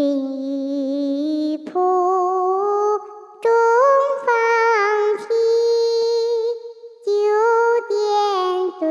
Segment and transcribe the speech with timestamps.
[0.00, 3.50] 云雨浦中
[4.22, 4.30] 放
[5.18, 5.24] 题，
[7.04, 7.10] 九
[7.88, 7.98] 点
[8.78, 8.86] 对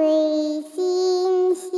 [0.75, 1.71] 星稀。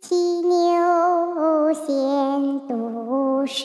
[0.00, 0.52] 骑牛
[1.74, 1.86] 闲
[2.66, 3.62] 读诗，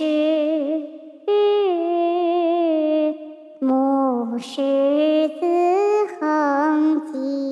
[3.60, 4.62] 牧狮
[5.30, 5.42] 子
[6.20, 7.47] 横迹。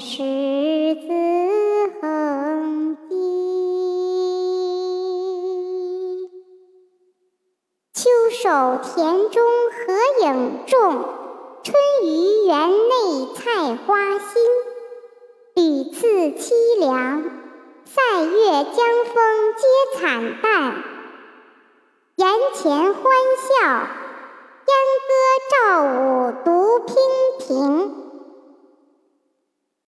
[0.00, 1.08] 牧狮子
[2.00, 3.14] 横笛。
[7.92, 9.92] 秋收田中何
[10.24, 11.04] 影重，
[11.62, 14.24] 春于园内菜花新。
[15.54, 17.22] 屡次凄凉，
[17.84, 19.14] 塞月江风
[19.58, 19.62] 皆
[19.98, 20.82] 惨淡。
[22.16, 23.04] 檐前欢
[23.36, 23.68] 笑，
[24.64, 24.72] 燕
[25.10, 25.12] 歌
[25.50, 26.48] 赵舞独
[26.86, 26.94] 娉
[27.38, 28.09] 婷。